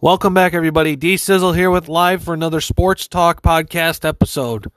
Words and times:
Welcome 0.00 0.32
back, 0.32 0.54
everybody. 0.54 0.94
D 0.94 1.16
Sizzle 1.16 1.54
here 1.54 1.72
with 1.72 1.88
live 1.88 2.22
for 2.22 2.32
another 2.32 2.60
Sports 2.60 3.08
Talk 3.08 3.42
podcast 3.42 4.08
episode. 4.08 4.70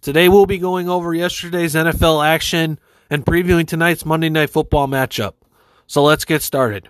Today 0.00 0.28
we'll 0.28 0.46
be 0.46 0.58
going 0.58 0.88
over 0.88 1.12
yesterday's 1.12 1.74
NFL 1.74 2.24
action 2.24 2.78
and 3.10 3.26
previewing 3.26 3.66
tonight's 3.66 4.06
Monday 4.06 4.28
Night 4.28 4.50
Football 4.50 4.86
matchup. 4.86 5.32
So 5.88 6.04
let's 6.04 6.24
get 6.24 6.42
started. 6.42 6.88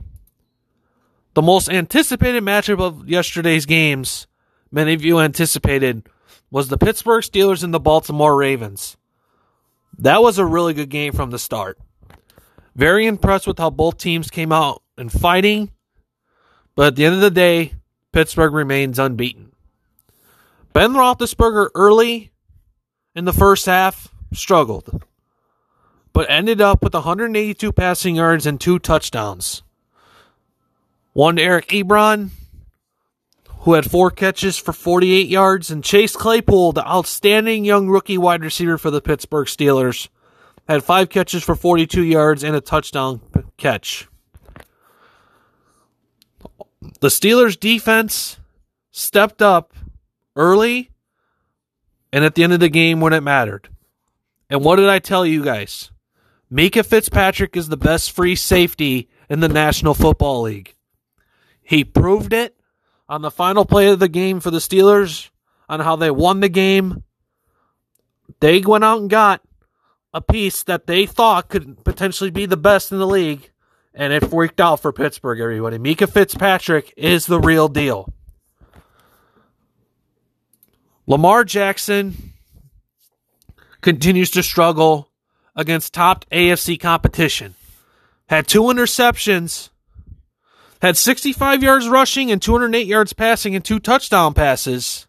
The 1.33 1.41
most 1.41 1.71
anticipated 1.71 2.43
matchup 2.43 2.79
of 2.79 3.09
yesterday's 3.09 3.65
games, 3.65 4.27
many 4.71 4.93
of 4.93 5.03
you 5.03 5.19
anticipated, 5.19 6.07
was 6.51 6.69
the 6.69 6.77
Pittsburgh 6.77 7.25
Steelers 7.25 7.65
and 7.65 7.73
the 7.73 7.81
Baltimore 7.81 8.37
Ravens. 8.37 8.99
That 9.97 10.21
was 10.21 10.37
a 10.37 10.45
really 10.45 10.75
good 10.75 10.91
game 10.91 11.15
from 11.15 11.31
the 11.31 11.39
start. 11.39 11.79
Very 12.77 13.07
impressed 13.07 13.47
with 13.47 13.57
how 13.57 13.71
both 13.71 13.97
teams 13.97 14.29
came 14.29 14.53
out 14.53 14.83
and 14.99 15.11
fighting. 15.11 15.71
But 16.79 16.87
at 16.87 16.95
the 16.95 17.07
end 17.07 17.17
of 17.17 17.21
the 17.21 17.33
day, 17.33 17.73
Pittsburgh 18.13 18.53
remains 18.53 19.01
unbeaten. 19.01 19.51
Ben 20.73 20.93
Roethlisberger 20.93 21.71
early 21.75 22.31
in 23.17 23.25
the 23.25 23.33
first 23.33 23.67
half 23.67 24.15
struggled, 24.33 25.03
but 26.13 26.31
ended 26.31 26.61
up 26.61 26.85
with 26.85 26.95
182 26.95 27.73
passing 27.73 28.15
yards 28.15 28.47
and 28.47 28.61
two 28.61 28.79
touchdowns. 28.79 29.65
One 31.15 31.35
to 31.35 31.43
Eric 31.43 31.67
Ebron, 31.71 32.31
who 33.63 33.73
had 33.73 33.91
four 33.91 34.13
catches 34.13 34.57
for 34.57 34.73
48 34.73 35.27
yards, 35.27 35.73
and 35.73 35.83
Chase 35.83 36.15
Claypool, 36.15 36.71
the 36.71 36.87
outstanding 36.87 37.65
young 37.65 37.89
rookie 37.89 38.19
wide 38.19 38.45
receiver 38.45 38.79
for 38.79 38.93
the 38.93 39.03
Pittsburgh 39.03 39.49
Steelers, 39.49 40.07
had 40.69 40.85
five 40.85 41.09
catches 41.09 41.43
for 41.43 41.57
42 41.57 42.05
yards 42.05 42.45
and 42.45 42.55
a 42.55 42.61
touchdown 42.61 43.21
catch. 43.57 44.07
The 46.81 47.09
Steelers 47.09 47.59
defense 47.59 48.39
stepped 48.91 49.43
up 49.43 49.75
early 50.37 50.91
and 52.13 52.25
at 52.25 52.35
the 52.35 52.45
end 52.45 52.53
of 52.53 52.61
the 52.61 52.69
game 52.69 53.01
when 53.01 53.13
it 53.13 53.23
mattered. 53.23 53.69
And 54.49 54.65
what 54.65 54.77
did 54.77 54.89
I 54.89 54.99
tell 54.99 55.27
you 55.27 55.45
guys? 55.45 55.91
Minkah 56.51 56.87
Fitzpatrick 56.87 57.57
is 57.57 57.69
the 57.69 57.77
best 57.77 58.13
free 58.13 58.35
safety 58.35 59.09
in 59.29 59.41
the 59.41 59.49
National 59.49 59.93
Football 59.93 60.43
League. 60.43 60.75
He 61.63 61.85
proved 61.85 62.33
it 62.33 62.57
on 63.09 63.23
the 63.23 63.31
final 63.31 63.65
play 63.67 63.89
of 63.89 63.99
the 63.99 64.09
game 64.09 64.41
for 64.41 64.51
the 64.51 64.59
Steelers 64.59 65.29
on 65.69 65.81
how 65.81 65.97
they 65.97 66.11
won 66.11 66.41
the 66.41 66.49
game. 66.49 67.03
They 68.41 68.61
went 68.61 68.85
out 68.85 69.01
and 69.01 69.11
got 69.11 69.43
a 70.15 70.23
piece 70.23 70.63
that 70.63 70.87
they 70.87 71.05
thought 71.05 71.49
could 71.49 71.85
potentially 71.85 72.31
be 72.31 72.47
the 72.47 72.57
best 72.57 72.91
in 72.93 72.99
the 72.99 73.07
league, 73.07 73.51
and 73.99 74.13
it 74.13 74.31
freaked 74.31 74.61
out 74.61 74.81
for 74.81 74.93
Pittsburgh, 74.93 75.41
everybody. 75.41 75.77
Minkah 75.77 76.09
Fitzpatrick 76.09 76.95
is 76.97 77.27
the 77.27 77.41
real 77.41 77.69
deal. 77.69 78.11
Lamar 81.09 81.43
Jackson 81.43 82.33
continues 83.81 84.31
to 84.31 84.43
struggle 84.43 85.11
against 85.57 85.93
top 85.93 86.25
AFC 86.31 86.79
competition. 86.79 87.57
Had 88.29 88.47
two 88.47 88.63
interceptions, 88.63 89.71
had 90.81 90.97
65 90.97 91.63
yards 91.65 91.89
rushing 91.89 92.31
and 92.31 92.41
208 92.41 92.87
yards 92.87 93.13
passing 93.13 93.57
and 93.57 93.65
two 93.65 93.81
touchdown 93.81 94.33
passes. 94.33 95.09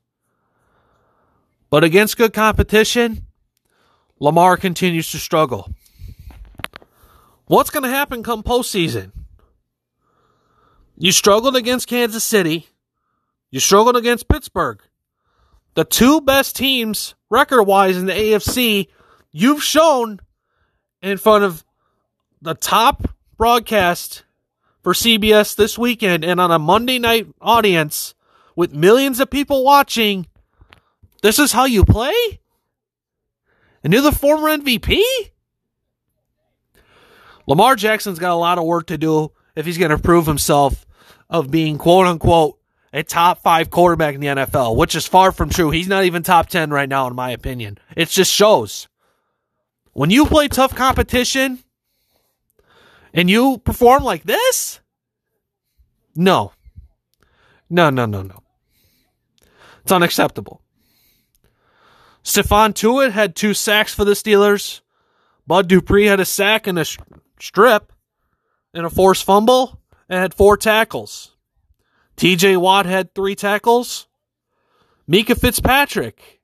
But 1.69 1.83
against 1.83 2.17
good 2.17 2.33
competition, 2.33 3.27
Lamar 4.19 4.57
continues 4.57 5.11
to 5.11 5.19
struggle. 5.19 5.69
What's 7.49 7.71
going 7.71 7.81
to 7.81 7.89
happen 7.89 8.21
come 8.21 8.43
postseason? 8.43 9.11
You 10.99 11.11
struggled 11.11 11.55
against 11.55 11.87
Kansas 11.87 12.23
City. 12.23 12.67
You 13.49 13.59
struggled 13.59 13.97
against 13.97 14.27
Pittsburgh. 14.27 14.83
The 15.73 15.83
two 15.83 16.21
best 16.21 16.55
teams, 16.55 17.15
record 17.27 17.63
wise, 17.63 17.97
in 17.97 18.05
the 18.05 18.13
AFC, 18.13 18.89
you've 19.31 19.63
shown 19.63 20.19
in 21.01 21.17
front 21.17 21.43
of 21.43 21.65
the 22.39 22.53
top 22.53 23.09
broadcast 23.35 24.25
for 24.83 24.93
CBS 24.93 25.55
this 25.55 25.75
weekend 25.75 26.23
and 26.23 26.39
on 26.39 26.51
a 26.51 26.59
Monday 26.59 26.99
night 26.99 27.25
audience 27.41 28.13
with 28.55 28.75
millions 28.75 29.19
of 29.19 29.31
people 29.31 29.63
watching. 29.63 30.27
This 31.23 31.39
is 31.39 31.51
how 31.51 31.65
you 31.65 31.83
play? 31.83 32.41
And 33.83 33.91
you're 33.91 34.03
the 34.03 34.11
former 34.11 34.55
MVP? 34.55 35.01
Lamar 37.49 37.75
Jackson's 37.75 38.19
got 38.19 38.31
a 38.31 38.35
lot 38.35 38.59
of 38.59 38.63
work 38.63 38.85
to 38.87 38.97
do 38.97 39.31
if 39.55 39.65
he's 39.65 39.79
going 39.79 39.89
to 39.89 39.97
prove 39.97 40.27
himself 40.27 40.85
of 41.31 41.49
being 41.49 41.79
quote 41.79 42.05
unquote 42.05 42.59
a 42.93 43.01
top 43.01 43.41
five 43.41 43.71
quarterback 43.71 44.13
in 44.13 44.21
the 44.21 44.27
NFL, 44.27 44.75
which 44.75 44.95
is 44.95 45.07
far 45.07 45.31
from 45.31 45.49
true. 45.49 45.71
He's 45.71 45.87
not 45.87 46.03
even 46.03 46.21
top 46.21 46.47
10 46.47 46.69
right 46.69 46.87
now, 46.87 47.07
in 47.07 47.15
my 47.15 47.31
opinion. 47.31 47.79
It 47.97 48.09
just 48.09 48.31
shows. 48.31 48.87
When 49.93 50.11
you 50.11 50.27
play 50.27 50.47
tough 50.47 50.75
competition 50.75 51.63
and 53.15 53.31
you 53.31 53.57
perform 53.57 54.03
like 54.03 54.25
this, 54.25 54.79
no. 56.15 56.53
No, 57.67 57.89
no, 57.89 58.05
no, 58.05 58.21
no. 58.21 58.43
It's 59.81 59.91
unacceptable. 59.91 60.61
Stephon 62.23 62.75
Tuitt 62.75 63.11
had 63.11 63.35
two 63.35 63.55
sacks 63.55 63.91
for 63.91 64.05
the 64.05 64.13
Steelers. 64.13 64.81
Bud 65.47 65.67
Dupree 65.67 66.05
had 66.05 66.19
a 66.19 66.25
sack 66.25 66.67
and 66.67 66.77
a 66.77 66.85
strip 67.41 67.91
and 68.73 68.85
a 68.85 68.89
forced 68.89 69.23
fumble 69.23 69.81
and 70.07 70.19
had 70.19 70.33
four 70.33 70.57
tackles. 70.57 71.35
TJ 72.17 72.57
Watt 72.57 72.85
had 72.85 73.13
three 73.15 73.35
tackles. 73.35 74.07
Minkah 75.09 75.39
Fitzpatrick 75.39 76.41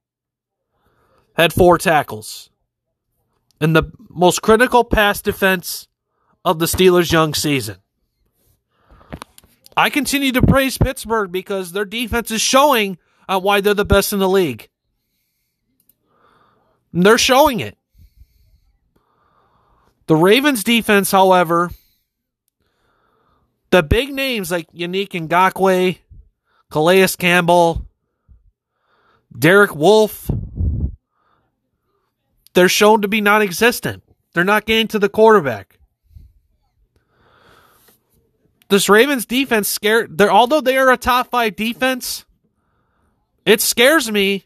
had 1.33 1.53
four 1.53 1.77
tackles. 1.77 2.49
And 3.59 3.75
the 3.75 3.91
most 4.09 4.41
critical 4.41 4.83
pass 4.83 5.21
defense 5.21 5.87
of 6.43 6.59
the 6.59 6.65
Steelers' 6.65 7.11
young 7.11 7.33
season. 7.33 7.77
I 9.77 9.89
continue 9.89 10.31
to 10.31 10.41
praise 10.41 10.77
Pittsburgh 10.77 11.31
because 11.31 11.71
their 11.71 11.85
defense 11.85 12.31
is 12.31 12.41
showing 12.41 12.97
uh, 13.27 13.39
why 13.39 13.61
they're 13.61 13.73
the 13.73 13.83
best 13.85 14.13
in 14.13 14.19
the 14.19 14.29
league. 14.29 14.69
And 16.93 17.05
they're 17.05 17.17
showing 17.17 17.59
it. 17.59 17.77
The 20.07 20.15
Ravens 20.15 20.63
defense, 20.63 21.11
however, 21.11 21.71
the 23.71 23.81
big 23.81 24.13
names 24.13 24.51
like 24.51 24.71
Yannick 24.71 25.09
Ngakoue, 25.09 25.97
Calais 26.71 27.07
Campbell, 27.17 27.85
Derek 29.37 29.75
Wolfe, 29.75 30.29
they're 32.53 32.69
shown 32.69 33.01
to 33.01 33.07
be 33.07 33.19
non 33.19 33.41
existent. 33.41 34.03
They're 34.33 34.43
not 34.43 34.65
getting 34.65 34.87
to 34.89 34.99
the 34.99 35.09
quarterback. 35.09 35.79
This 38.69 38.89
Ravens 38.89 39.25
defense 39.25 39.67
scared 39.67 40.17
they're 40.17 40.31
although 40.31 40.61
they 40.61 40.77
are 40.77 40.91
a 40.91 40.97
top 40.97 41.31
five 41.31 41.55
defense, 41.55 42.25
it 43.45 43.61
scares 43.61 44.11
me 44.11 44.45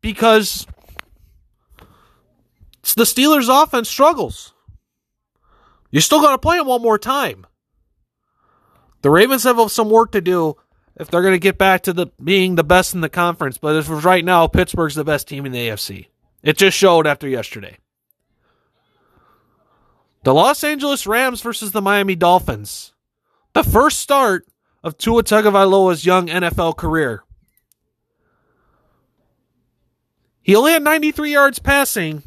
because 0.00 0.66
the 2.96 3.04
Steelers 3.04 3.48
offense 3.50 3.88
struggles. 3.88 4.52
You 5.90 6.00
still 6.00 6.20
got 6.20 6.32
to 6.32 6.38
play 6.38 6.58
them 6.58 6.66
one 6.66 6.82
more 6.82 6.98
time. 6.98 7.46
The 9.02 9.10
Ravens 9.10 9.44
have 9.44 9.70
some 9.70 9.90
work 9.90 10.12
to 10.12 10.20
do 10.20 10.56
if 10.96 11.10
they're 11.10 11.22
going 11.22 11.34
to 11.34 11.38
get 11.38 11.58
back 11.58 11.82
to 11.82 11.92
the 11.92 12.08
being 12.22 12.54
the 12.54 12.64
best 12.64 12.94
in 12.94 13.00
the 13.00 13.08
conference. 13.08 13.58
But 13.58 13.76
as 13.76 13.88
of 13.88 14.04
right 14.04 14.24
now, 14.24 14.46
Pittsburgh's 14.46 14.94
the 14.94 15.04
best 15.04 15.26
team 15.28 15.46
in 15.46 15.52
the 15.52 15.68
AFC. 15.68 16.08
It 16.42 16.58
just 16.58 16.76
showed 16.76 17.06
after 17.06 17.28
yesterday. 17.28 17.78
The 20.22 20.34
Los 20.34 20.62
Angeles 20.62 21.06
Rams 21.06 21.40
versus 21.40 21.72
the 21.72 21.80
Miami 21.80 22.14
Dolphins. 22.14 22.92
The 23.54 23.64
first 23.64 24.00
start 24.00 24.46
of 24.82 24.98
Tua 24.98 25.22
Tagovailoa's 25.22 26.04
young 26.04 26.26
NFL 26.28 26.76
career. 26.76 27.24
He 30.42 30.54
only 30.54 30.72
had 30.72 30.82
93 30.82 31.32
yards 31.32 31.58
passing, 31.58 32.22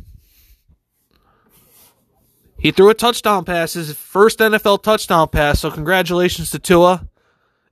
he 2.64 2.72
threw 2.72 2.90
a 2.90 2.94
touchdown 2.94 3.44
pass, 3.44 3.74
his 3.74 3.92
first 3.92 4.40
NFL 4.40 4.84
touchdown 4.84 5.28
pass. 5.28 5.60
So 5.60 5.70
congratulations 5.70 6.50
to 6.52 6.60
Tua. 6.60 7.10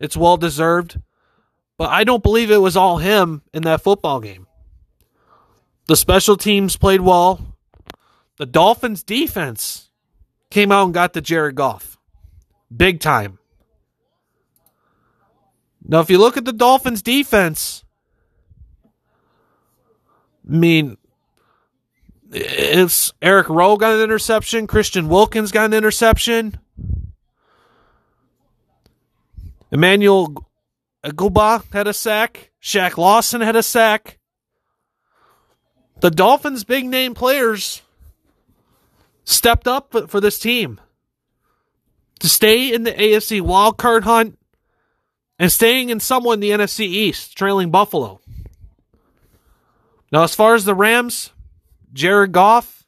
It's 0.02 0.18
well 0.18 0.36
deserved. 0.36 1.00
But 1.78 1.92
I 1.92 2.04
don't 2.04 2.22
believe 2.22 2.52
it 2.52 2.58
was 2.58 2.76
all 2.76 2.98
him 2.98 3.42
in 3.54 3.64
that 3.64 3.82
football 3.82 4.20
game. 4.20 4.48
The 5.88 5.96
special 5.96 6.36
teams 6.36 6.76
played 6.76 7.00
well. 7.00 7.56
The 8.36 8.46
Dolphins 8.46 9.02
defense 9.02 9.90
came 10.50 10.74
out 10.74 10.84
and 10.84 10.94
got 10.94 11.14
the 11.14 11.22
Jared 11.22 11.56
Goff. 11.56 11.98
Big 12.76 13.00
time. 13.00 13.40
Now, 15.86 16.02
if 16.02 16.10
you 16.10 16.18
look 16.18 16.36
at 16.36 16.44
the 16.44 16.52
Dolphins 16.52 17.02
defense, 17.02 17.86
I 20.46 20.52
mean, 20.54 20.98
it's 22.32 23.14
Eric 23.22 23.50
Rowe 23.50 23.78
got 23.78 23.96
an 23.96 24.02
interception. 24.02 24.68
Christian 24.68 25.10
Wilkins 25.10 25.52
got 25.52 25.66
an 25.66 25.74
interception. 25.74 26.58
Emmanuel 29.72 30.46
Egbuka 31.04 31.72
had 31.74 31.88
a 31.88 31.94
sack. 31.94 32.52
Shaq 32.62 32.98
Lawson 32.98 33.42
had 33.42 33.56
a 33.56 33.64
sack. 33.64 34.18
The 36.00 36.12
Dolphins' 36.12 36.64
big 36.64 36.86
name 36.86 37.14
players 37.14 37.82
stepped 39.24 39.68
up 39.68 40.10
for 40.10 40.20
this 40.20 40.40
team 40.40 40.80
to 42.20 42.30
stay 42.30 42.74
in 42.74 42.84
the 42.84 42.94
AFC 42.94 43.42
wildcard 43.42 44.04
hunt 44.04 44.38
and 45.38 45.52
staying 45.52 45.90
in 45.90 46.00
somewhat 46.00 46.34
in 46.34 46.40
the 46.40 46.52
NFC 46.52 46.82
East, 46.82 47.36
trailing 47.36 47.72
Buffalo. 47.72 48.20
Now, 50.12 50.24
as 50.24 50.36
far 50.36 50.56
as 50.56 50.66
the 50.66 50.76
Rams, 50.76 51.32
Jared 51.94 52.32
Goff 52.32 52.86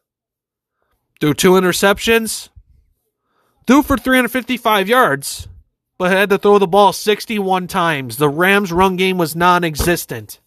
threw 1.19 1.33
two 1.33 1.51
interceptions, 1.51 2.49
threw 3.67 3.83
for 3.83 3.97
355 3.97 4.87
yards, 4.87 5.47
but 5.97 6.11
had 6.11 6.29
to 6.29 6.37
throw 6.37 6.57
the 6.59 6.67
ball 6.67 6.93
61 6.93 7.67
times. 7.67 8.17
The 8.17 8.29
Rams' 8.29 8.71
run 8.71 8.95
game 8.95 9.17
was 9.17 9.35
non 9.35 9.63
existent. 9.63 10.39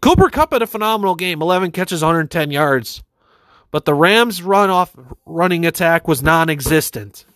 Cooper 0.00 0.28
Kupp 0.28 0.52
had 0.52 0.62
a 0.62 0.66
phenomenal 0.66 1.14
game 1.14 1.42
11 1.42 1.72
catches, 1.72 2.02
110 2.02 2.50
yards. 2.50 3.02
But 3.70 3.84
the 3.84 3.94
Rams' 3.94 4.42
run 4.42 4.70
off 4.70 4.94
running 5.24 5.66
attack 5.66 6.06
was 6.06 6.22
non 6.22 6.48
existent. 6.48 7.26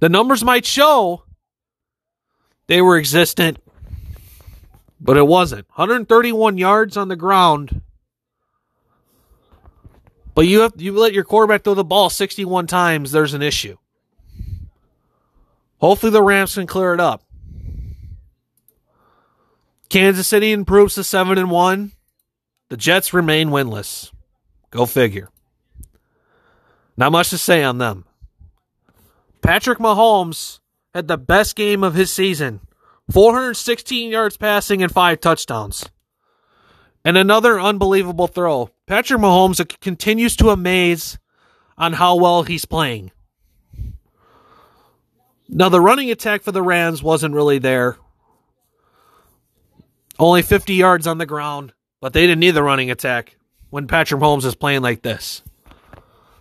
The 0.00 0.08
numbers 0.08 0.44
might 0.44 0.66
show 0.66 1.24
they 2.66 2.80
were 2.80 2.96
existent, 2.96 3.58
but 5.04 5.18
it 5.18 5.26
wasn't. 5.26 5.68
131 5.68 6.56
yards 6.56 6.96
on 6.96 7.08
the 7.08 7.16
ground. 7.16 7.82
But 10.34 10.48
you 10.48 10.60
have 10.60 10.72
you 10.78 10.92
let 10.98 11.12
your 11.12 11.24
quarterback 11.24 11.62
throw 11.62 11.74
the 11.74 11.84
ball 11.84 12.10
61 12.10 12.66
times, 12.66 13.12
there's 13.12 13.34
an 13.34 13.42
issue. 13.42 13.76
Hopefully 15.78 16.10
the 16.10 16.22
Rams 16.22 16.54
can 16.54 16.66
clear 16.66 16.94
it 16.94 17.00
up. 17.00 17.22
Kansas 19.90 20.26
City 20.26 20.50
improves 20.50 20.94
to 20.94 21.04
7 21.04 21.36
and 21.36 21.50
1. 21.50 21.92
The 22.70 22.76
Jets 22.76 23.12
remain 23.12 23.50
winless. 23.50 24.10
Go 24.70 24.86
figure. 24.86 25.28
Not 26.96 27.12
much 27.12 27.30
to 27.30 27.38
say 27.38 27.62
on 27.62 27.78
them. 27.78 28.06
Patrick 29.42 29.78
Mahomes 29.78 30.60
had 30.94 31.06
the 31.06 31.18
best 31.18 31.54
game 31.54 31.84
of 31.84 31.94
his 31.94 32.10
season 32.10 32.60
416 33.10 34.10
yards 34.10 34.36
passing 34.36 34.82
and 34.82 34.92
five 34.92 35.20
touchdowns. 35.20 35.88
And 37.04 37.18
another 37.18 37.60
unbelievable 37.60 38.26
throw. 38.26 38.70
Patrick 38.86 39.20
Mahomes 39.20 39.80
continues 39.80 40.36
to 40.36 40.50
amaze 40.50 41.18
on 41.76 41.94
how 41.94 42.16
well 42.16 42.44
he's 42.44 42.64
playing. 42.64 43.10
Now, 45.48 45.68
the 45.68 45.80
running 45.80 46.10
attack 46.10 46.42
for 46.42 46.52
the 46.52 46.62
Rams 46.62 47.02
wasn't 47.02 47.34
really 47.34 47.58
there. 47.58 47.98
Only 50.18 50.42
50 50.42 50.74
yards 50.74 51.06
on 51.06 51.18
the 51.18 51.26
ground, 51.26 51.74
but 52.00 52.12
they 52.12 52.22
didn't 52.22 52.40
need 52.40 52.52
the 52.52 52.62
running 52.62 52.90
attack 52.90 53.36
when 53.68 53.86
Patrick 53.86 54.20
Mahomes 54.20 54.44
is 54.44 54.54
playing 54.54 54.82
like 54.82 55.02
this. 55.02 55.42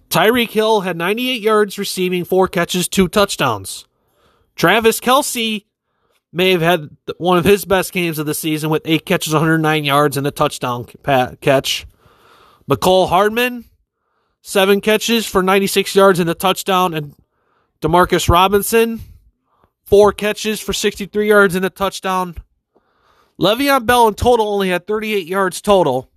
Tyreek 0.10 0.52
Hill 0.52 0.82
had 0.82 0.96
98 0.96 1.42
yards 1.42 1.78
receiving, 1.78 2.24
four 2.24 2.48
catches, 2.48 2.88
two 2.88 3.08
touchdowns. 3.08 3.88
Travis 4.56 5.00
Kelce 5.00 5.66
may 6.34 6.52
have 6.52 6.62
had 6.62 6.90
one 7.18 7.38
of 7.38 7.46
his 7.46 7.66
best 7.66 7.94
games 7.94 8.20
of 8.20 8.26
the 8.26 8.34
season 8.34 8.70
with 8.70 8.82
eight 8.86 9.06
catches, 9.06 9.34
109 9.34 9.84
yards, 9.84 10.18
and 10.18 10.28
a 10.28 10.32
touchdown 10.32 10.86
catch. 11.42 11.86
Mecole 12.70 13.10
Hardman, 13.10 13.66
seven 14.42 14.82
catches 14.82 15.26
for 15.26 15.44
96 15.44 15.96
yards 15.96 16.20
and 16.20 16.30
a 16.30 16.34
touchdown. 16.34 16.94
And 16.94 17.16
Demarcus 17.82 18.30
Robinson, 18.30 19.02
four 19.84 20.12
catches 20.12 20.60
for 20.60 20.74
63 20.74 21.28
yards 21.28 21.56
and 21.56 21.66
a 21.66 21.70
touchdown. 21.70 22.36
Le'Veon 23.40 23.86
Bell 23.86 24.08
in 24.08 24.14
total 24.14 24.48
only 24.48 24.70
had 24.70 24.88
38 24.88 25.28
yards 25.28 25.62
total 25.62 26.10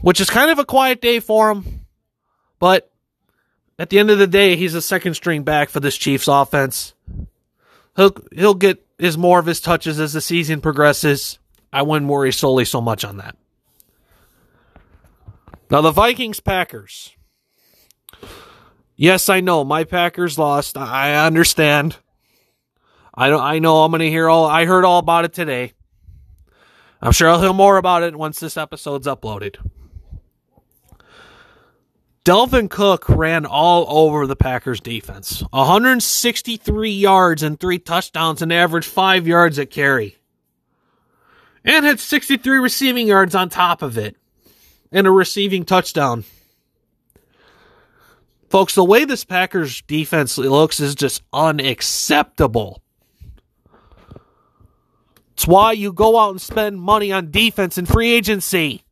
which 0.00 0.20
is 0.20 0.30
kind 0.30 0.50
of 0.50 0.58
a 0.58 0.64
quiet 0.64 1.00
day 1.00 1.20
for 1.20 1.50
him. 1.50 1.86
But 2.58 2.90
at 3.78 3.90
the 3.90 3.98
end 3.98 4.10
of 4.10 4.18
the 4.18 4.26
day, 4.26 4.56
he's 4.56 4.74
a 4.74 4.82
second 4.82 5.14
string 5.14 5.42
back 5.42 5.68
for 5.68 5.80
this 5.80 5.96
Chiefs 5.96 6.28
offense. 6.28 6.94
He'll 7.96 8.14
he'll 8.32 8.54
get 8.54 8.84
his 8.98 9.18
more 9.18 9.38
of 9.38 9.46
his 9.46 9.60
touches 9.60 9.98
as 9.98 10.12
the 10.12 10.20
season 10.20 10.60
progresses. 10.60 11.38
I 11.72 11.82
wouldn't 11.82 12.10
worry 12.10 12.32
solely 12.32 12.64
so 12.64 12.80
much 12.80 13.04
on 13.04 13.18
that. 13.18 13.36
Now 15.70 15.80
the 15.80 15.92
Vikings 15.92 16.40
Packers. 16.40 17.14
Yes, 18.96 19.28
I 19.28 19.40
know 19.40 19.64
my 19.64 19.84
Packers 19.84 20.38
lost. 20.38 20.76
I 20.76 21.14
understand. 21.26 21.96
I 23.14 23.28
don't 23.28 23.42
I 23.42 23.58
know 23.58 23.84
I'm 23.84 23.90
going 23.90 24.00
to 24.00 24.10
hear 24.10 24.28
all 24.28 24.46
I 24.46 24.64
heard 24.64 24.84
all 24.84 24.98
about 24.98 25.24
it 25.24 25.32
today. 25.32 25.72
I'm 27.02 27.12
sure 27.12 27.30
I'll 27.30 27.40
hear 27.40 27.52
more 27.52 27.78
about 27.78 28.02
it 28.02 28.14
once 28.14 28.40
this 28.40 28.56
episode's 28.56 29.06
uploaded. 29.06 29.56
Dalvin 32.24 32.68
Cook 32.68 33.08
ran 33.08 33.46
all 33.46 33.86
over 33.88 34.26
the 34.26 34.36
Packers 34.36 34.80
defense. 34.80 35.42
163 35.50 36.90
yards 36.90 37.42
and 37.42 37.58
three 37.58 37.78
touchdowns 37.78 38.42
and 38.42 38.52
averaged 38.52 38.88
five 38.88 39.26
yards 39.26 39.58
at 39.58 39.70
carry. 39.70 40.16
And 41.64 41.86
had 41.86 41.98
63 42.00 42.58
receiving 42.58 43.06
yards 43.06 43.34
on 43.34 43.48
top 43.48 43.82
of 43.82 43.96
it. 43.96 44.16
And 44.92 45.06
a 45.06 45.10
receiving 45.10 45.64
touchdown. 45.64 46.24
Folks, 48.50 48.74
the 48.74 48.84
way 48.84 49.04
this 49.04 49.24
Packers 49.24 49.80
defense 49.82 50.36
looks 50.36 50.80
is 50.80 50.96
just 50.96 51.22
unacceptable. 51.32 52.82
It's 55.34 55.46
why 55.46 55.72
you 55.72 55.92
go 55.92 56.18
out 56.18 56.32
and 56.32 56.40
spend 56.40 56.82
money 56.82 57.12
on 57.12 57.30
defense 57.30 57.78
and 57.78 57.88
free 57.88 58.12
agency. 58.12 58.82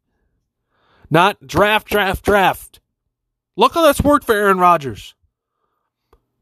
Not 1.10 1.46
draft, 1.46 1.88
draft, 1.88 2.24
draft. 2.24 2.80
Look 3.58 3.74
how 3.74 3.82
that's 3.82 4.00
worked 4.00 4.24
for 4.24 4.36
Aaron 4.36 4.60
Rodgers. 4.60 5.16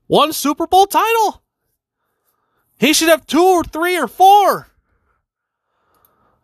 One 0.07 0.35
Super 0.35 0.67
Bowl 0.67 0.85
title. 0.87 1.43
He 2.79 2.93
should 2.93 3.09
have 3.09 3.27
two 3.27 3.43
or 3.43 3.65
three 3.65 3.99
or 3.99 4.07
four. 4.07 4.69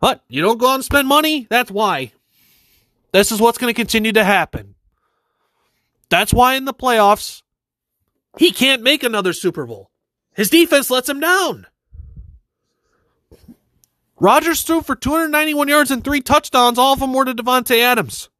But 0.00 0.24
you 0.28 0.40
don't 0.40 0.56
go 0.56 0.70
out 0.70 0.76
and 0.76 0.84
spend 0.84 1.06
money. 1.06 1.46
That's 1.50 1.70
why. 1.70 2.12
This 3.12 3.30
is 3.30 3.38
what's 3.38 3.58
going 3.58 3.68
to 3.72 3.78
continue 3.78 4.12
to 4.12 4.24
happen. 4.24 4.74
That's 6.08 6.32
why 6.32 6.54
in 6.54 6.64
the 6.64 6.72
playoffs, 6.72 7.42
he 8.38 8.50
can't 8.50 8.82
make 8.82 9.02
another 9.02 9.34
Super 9.34 9.66
Bowl. 9.66 9.90
His 10.32 10.48
defense 10.48 10.90
lets 10.90 11.08
him 11.08 11.20
down. 11.20 11.66
Rodgers 14.18 14.62
threw 14.62 14.80
for 14.80 14.96
291 14.96 15.68
yards 15.68 15.90
and 15.90 16.02
three 16.02 16.22
touchdowns. 16.22 16.78
All 16.78 16.94
of 16.94 17.00
them 17.00 17.12
were 17.12 17.26
to 17.26 17.34
Davante 17.34 17.78
Adams. 17.78 18.30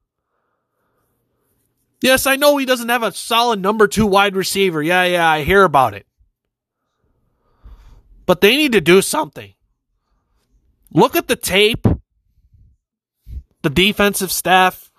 Yes, 2.03 2.27
I 2.27 2.35
know 2.35 2.57
he 2.57 2.67
doesn't 2.67 2.89
have 2.89 3.05
a 3.05 3.13
solid 3.13 3.61
number 3.61 3.87
two 3.87 4.07
wide 4.07 4.35
receiver. 4.35 4.83
Yeah, 4.83 5.05
yeah, 5.05 5.29
I 5.29 5.45
hear 5.45 5.63
about 5.63 5.95
it. 5.95 6.05
But 8.27 8.41
they 8.41 8.57
need 8.57 8.73
to 8.73 8.81
do 8.81 9.01
something. 9.03 9.55
Look 10.91 11.15
at 11.15 11.29
the 11.29 11.37
tape, 11.37 11.87
the 13.63 13.71
defensive 13.71 14.33
staff, 14.33 14.91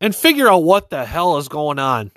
and 0.00 0.14
figure 0.14 0.48
out 0.48 0.64
what 0.64 0.90
the 0.90 1.04
hell 1.04 1.38
is 1.38 1.48
going 1.48 1.78
on. 1.78 2.10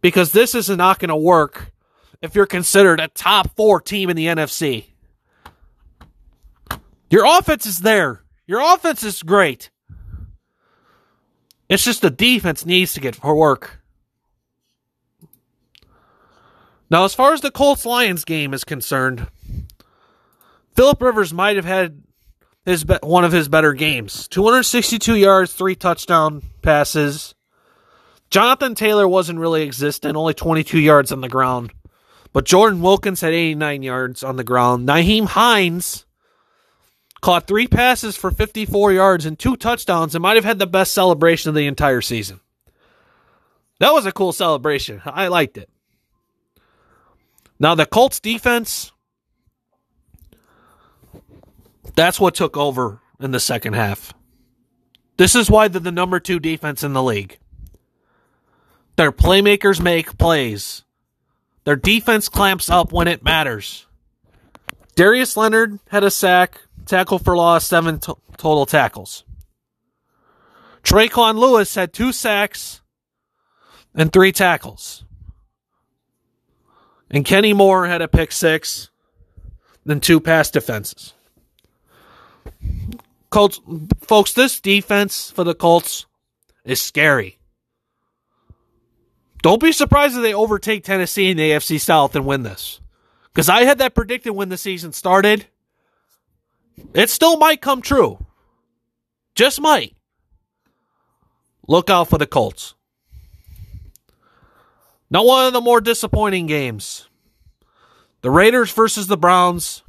Because 0.00 0.32
this 0.32 0.56
is 0.56 0.68
not 0.68 0.98
going 0.98 1.08
to 1.10 1.16
work 1.16 1.72
if 2.20 2.34
you're 2.34 2.46
considered 2.46 2.98
a 2.98 3.08
top 3.08 3.54
four 3.54 3.80
team 3.80 4.10
in 4.10 4.16
the 4.16 4.26
NFC. 4.26 4.86
Your 7.10 7.24
offense 7.38 7.64
is 7.64 7.78
there. 7.78 8.24
Your 8.46 8.60
offense 8.74 9.04
is 9.04 9.22
great. 9.22 9.70
It's 11.68 11.84
just 11.84 12.02
the 12.02 12.10
defense 12.10 12.66
needs 12.66 12.92
to 12.94 13.00
get 13.00 13.16
for 13.16 13.34
work. 13.34 13.80
Now, 16.90 17.04
as 17.04 17.14
far 17.14 17.32
as 17.32 17.40
the 17.40 17.50
Colts 17.50 17.86
Lions 17.86 18.24
game 18.24 18.52
is 18.52 18.64
concerned, 18.64 19.26
Philip 20.74 21.00
Rivers 21.00 21.32
might 21.32 21.56
have 21.56 21.64
had 21.64 22.02
his 22.64 22.84
be- 22.84 22.98
one 23.02 23.24
of 23.24 23.32
his 23.32 23.48
better 23.48 23.72
games. 23.72 24.28
262 24.28 25.16
yards, 25.16 25.52
three 25.52 25.74
touchdown 25.74 26.42
passes. 26.62 27.34
Jonathan 28.30 28.74
Taylor 28.74 29.06
wasn't 29.08 29.38
really 29.38 29.62
existent, 29.62 30.16
only 30.16 30.34
22 30.34 30.78
yards 30.78 31.12
on 31.12 31.20
the 31.20 31.28
ground. 31.28 31.72
But 32.32 32.46
Jordan 32.46 32.80
Wilkins 32.80 33.20
had 33.20 33.32
89 33.32 33.82
yards 33.82 34.24
on 34.24 34.36
the 34.36 34.44
ground. 34.44 34.88
Nyheim 34.88 35.26
Hines 35.26 36.04
caught 37.24 37.46
three 37.46 37.66
passes 37.66 38.18
for 38.18 38.30
54 38.30 38.92
yards 38.92 39.24
and 39.24 39.38
two 39.38 39.56
touchdowns 39.56 40.14
and 40.14 40.20
might 40.20 40.36
have 40.36 40.44
had 40.44 40.58
the 40.58 40.66
best 40.66 40.92
celebration 40.92 41.48
of 41.48 41.54
the 41.54 41.66
entire 41.66 42.02
season. 42.02 42.38
That 43.80 43.94
was 43.94 44.04
a 44.04 44.12
cool 44.12 44.34
celebration. 44.34 45.00
I 45.06 45.28
liked 45.28 45.56
it. 45.56 45.70
Now, 47.58 47.74
the 47.74 47.86
Colts 47.86 48.20
defense, 48.20 48.92
that's 51.96 52.20
what 52.20 52.34
took 52.34 52.58
over 52.58 53.00
in 53.18 53.30
the 53.30 53.40
second 53.40 53.72
half. 53.72 54.12
This 55.16 55.34
is 55.34 55.50
why 55.50 55.68
they're 55.68 55.80
the 55.80 55.90
number 55.90 56.20
two 56.20 56.38
defense 56.38 56.82
in 56.82 56.92
the 56.92 57.02
league. 57.02 57.38
Their 58.96 59.12
playmakers 59.12 59.80
make 59.80 60.18
plays. 60.18 60.84
Their 61.64 61.76
defense 61.76 62.28
clamps 62.28 62.68
up 62.68 62.92
when 62.92 63.08
it 63.08 63.24
matters. 63.24 63.86
Darius 64.94 65.38
Leonard 65.38 65.78
had 65.88 66.04
a 66.04 66.10
sack, 66.10 66.60
tackle 66.86 67.18
for 67.18 67.36
loss, 67.36 67.66
seven 67.66 67.98
to- 68.00 68.16
total 68.36 68.66
tackles. 68.66 69.24
Tyquan 70.82 71.38
Lewis 71.38 71.74
had 71.74 71.92
two 71.92 72.12
sacks 72.12 72.82
and 73.94 74.12
three 74.12 74.32
tackles. 74.32 75.04
And 77.10 77.24
Kenny 77.24 77.52
Moore 77.52 77.86
had 77.86 78.02
a 78.02 78.08
pick 78.08 78.32
six, 78.32 78.90
then 79.84 80.00
two 80.00 80.20
pass 80.20 80.50
defenses. 80.50 81.14
Colts, 83.30 83.60
folks, 84.00 84.32
this 84.32 84.60
defense 84.60 85.30
for 85.30 85.44
the 85.44 85.54
Colts 85.54 86.06
is 86.64 86.80
scary. 86.80 87.38
Don't 89.42 89.60
be 89.60 89.72
surprised 89.72 90.16
if 90.16 90.22
they 90.22 90.34
overtake 90.34 90.84
Tennessee 90.84 91.30
in 91.30 91.36
the 91.36 91.50
AFC 91.50 91.78
South 91.78 92.16
and 92.16 92.24
win 92.24 92.44
this. 92.44 92.80
Because 93.32 93.48
I 93.48 93.64
had 93.64 93.78
that 93.78 93.94
predicted 93.94 94.34
when 94.34 94.48
the 94.48 94.56
season 94.56 94.92
started. 94.92 95.46
It 96.94 97.10
still 97.10 97.36
might 97.36 97.60
come 97.60 97.82
true. 97.82 98.24
Just 99.34 99.60
might. 99.60 99.96
Look 101.66 101.90
out 101.90 102.08
for 102.08 102.18
the 102.18 102.26
Colts. 102.26 102.74
Now, 105.10 105.24
one 105.24 105.46
of 105.46 105.52
the 105.52 105.60
more 105.60 105.80
disappointing 105.80 106.46
games 106.46 107.08
the 108.22 108.30
Raiders 108.30 108.72
versus 108.72 109.06
the 109.06 109.18
Browns. 109.18 109.82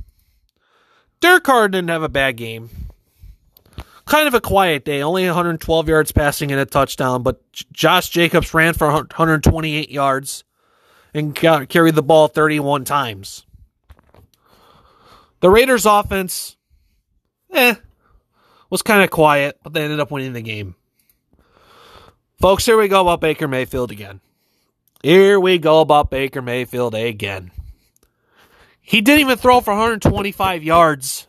Derek 1.21 1.45
Carr 1.45 1.69
didn't 1.69 1.89
have 1.89 2.03
a 2.03 2.09
bad 2.09 2.35
game. 2.35 2.69
Kind 4.05 4.27
of 4.27 4.33
a 4.33 4.41
quiet 4.41 4.83
day, 4.83 5.01
only 5.01 5.25
112 5.25 5.87
yards 5.87 6.11
passing 6.11 6.51
and 6.51 6.59
a 6.59 6.65
touchdown, 6.65 7.23
but 7.23 7.41
Josh 7.71 8.09
Jacobs 8.09 8.53
ran 8.53 8.73
for 8.73 8.87
128 8.87 9.89
yards 9.89 10.43
and 11.13 11.33
carried 11.33 11.95
the 11.95 12.03
ball 12.03 12.27
31 12.27 12.83
times. 12.83 13.45
The 15.39 15.49
Raiders' 15.49 15.85
offense, 15.85 16.57
eh, 17.55 17.75
was 18.69 18.81
kind 18.81 19.03
of 19.03 19.09
quiet, 19.09 19.59
but 19.63 19.74
they 19.74 19.83
ended 19.83 20.00
up 20.00 20.12
winning 20.12 20.33
the 20.33 20.41
game. 20.41 20.75
Folks, 22.39 22.65
here 22.65 22.77
we 22.77 22.88
go 22.88 23.01
about 23.01 23.21
Baker 23.21 23.47
Mayfield 23.47 23.91
again. 23.91 24.21
Here 25.01 25.39
we 25.39 25.57
go 25.57 25.81
about 25.81 26.09
Baker 26.09 26.41
Mayfield 26.41 26.95
again. 26.95 27.51
He 28.81 29.01
didn't 29.01 29.21
even 29.21 29.38
throw 29.38 29.62
for 29.62 29.71
125 29.71 30.63
yards. 30.63 31.27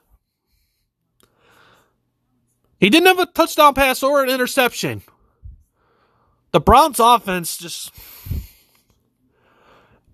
He 2.78 2.90
didn't 2.90 3.06
have 3.06 3.18
a 3.18 3.26
touchdown 3.26 3.74
pass 3.74 4.02
or 4.02 4.22
an 4.22 4.30
interception. 4.30 5.02
The 6.52 6.60
Browns 6.60 7.00
offense 7.00 7.56
just 7.56 7.92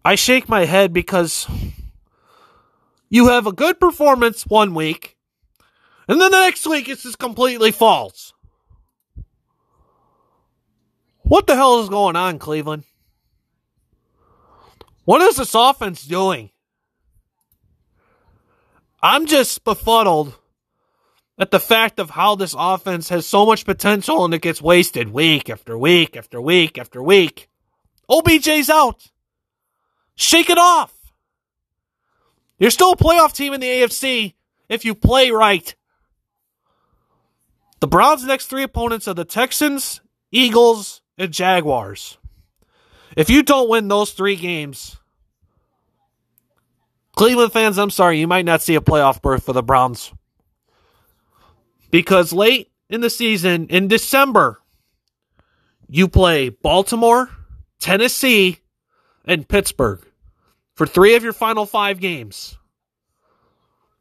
I 0.05 0.17
shake 0.17 0.49
my 0.49 0.65
head 0.65 0.93
because 0.93 1.47
you 3.09 3.29
have 3.29 3.47
a 3.47 3.53
good 3.53 3.79
performance 3.79 4.45
one 4.45 4.75
week 4.75 5.12
and 6.09 6.21
then 6.21 6.31
the 6.31 6.41
next 6.41 6.67
week 6.67 6.89
it's 6.89 7.03
just 7.03 7.19
completely 7.19 7.73
false. 7.73 8.33
What 11.23 11.47
the 11.47 11.55
hell 11.55 11.81
is 11.81 11.89
going 11.89 12.17
on, 12.17 12.39
Cleveland? 12.39 12.85
What 15.05 15.23
is 15.23 15.37
this 15.37 15.55
offense 15.55 16.05
doing? 16.05 16.51
I'm 19.03 19.27
just 19.27 19.65
befuddled 19.65 20.39
at 21.39 21.51
the 21.51 21.59
fact 21.59 21.99
of 21.99 22.11
how 22.11 22.37
this 22.37 22.55
offense 22.57 23.09
has 23.09 23.27
so 23.27 23.45
much 23.45 23.65
potential 23.65 24.25
and 24.25 24.33
it 24.33 24.43
gets 24.43 24.63
wasted 24.63 25.09
week 25.09 25.51
after 25.51 25.77
week 25.77 26.17
after 26.17 26.41
week 26.41 26.79
after 26.79 27.03
week. 27.03 27.49
OBJ's 28.09 28.71
out. 28.71 29.11
Shake 30.15 30.51
it 30.51 30.59
off. 30.59 30.95
You're 32.59 32.71
still 32.71 32.93
a 32.93 32.97
playoff 32.97 33.35
team 33.35 33.55
in 33.55 33.61
the 33.61 33.67
AFC 33.67 34.35
if 34.69 34.85
you 34.85 34.95
play 34.95 35.31
right. 35.31 35.75
The 37.83 37.89
Browns' 37.89 38.25
next 38.25 38.47
three 38.47 38.63
opponents 38.63 39.09
are 39.09 39.15
the 39.15 39.25
Texans, 39.25 40.01
Eagles, 40.31 41.03
and 41.19 41.33
Jaguars. 41.33 42.17
If 43.17 43.29
you 43.29 43.43
don't 43.43 43.69
win 43.69 43.89
those 43.89 44.13
three 44.13 44.37
games, 44.37 44.99
Cleveland 47.17 47.53
fans, 47.53 47.81
I'm 47.81 47.91
sorry, 47.91 48.21
you 48.21 48.29
might 48.29 48.45
not 48.45 48.63
see 48.63 48.77
a 48.77 48.81
playoff 48.81 49.21
berth 49.21 49.45
for 49.45 49.53
the 49.53 49.65
Browns. 49.65 50.13
Because 51.91 52.33
late 52.33 52.71
in 52.89 53.01
the 53.01 53.11
season, 53.11 53.67
in 53.67 53.89
December, 53.89 54.63
you 55.89 56.07
play 56.07 56.51
Baltimore, 56.51 57.31
Tennessee, 57.81 58.61
and 59.25 59.49
Pittsburgh 59.49 60.07
for 60.77 60.87
three 60.87 61.17
of 61.17 61.25
your 61.25 61.33
final 61.33 61.67
five 61.67 61.99
games. 61.99 62.57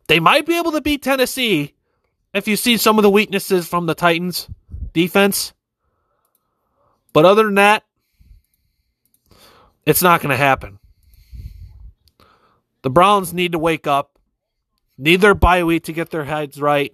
They 0.08 0.20
might 0.20 0.46
be 0.46 0.60
able 0.60 0.74
to 0.74 0.82
beat 0.82 1.02
Tennessee 1.02 1.74
if 2.34 2.48
you 2.48 2.56
see 2.56 2.78
some 2.78 2.98
of 2.98 3.04
the 3.04 3.10
weaknesses 3.10 3.68
from 3.68 3.86
the 3.86 3.96
Titans 3.96 4.48
defense. 4.94 5.54
But 7.14 7.26
other 7.26 7.44
than 7.44 7.56
that, 7.56 7.84
it's 9.86 10.02
not 10.02 10.22
going 10.22 10.30
to 10.30 10.38
happen. 10.38 10.80
The 12.84 12.90
Browns 12.90 13.34
need 13.34 13.52
to 13.52 13.60
wake 13.60 13.86
up, 13.86 14.18
need 14.98 15.22
their 15.22 15.36
bye 15.36 15.64
week 15.64 15.84
to 15.86 15.94
get 15.94 16.10
their 16.10 16.24
heads 16.24 16.60
right, 16.60 16.94